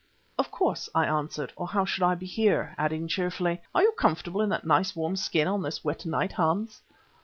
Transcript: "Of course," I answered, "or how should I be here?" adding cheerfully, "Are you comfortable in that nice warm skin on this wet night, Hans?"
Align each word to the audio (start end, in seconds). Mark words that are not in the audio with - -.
"Of 0.35 0.49
course," 0.49 0.89
I 0.95 1.05
answered, 1.05 1.53
"or 1.55 1.67
how 1.67 1.85
should 1.85 2.01
I 2.01 2.15
be 2.15 2.25
here?" 2.25 2.73
adding 2.75 3.07
cheerfully, 3.07 3.61
"Are 3.75 3.83
you 3.83 3.91
comfortable 3.99 4.41
in 4.41 4.49
that 4.49 4.65
nice 4.65 4.95
warm 4.95 5.15
skin 5.15 5.47
on 5.47 5.61
this 5.61 5.85
wet 5.85 6.07
night, 6.07 6.31
Hans?" 6.31 6.81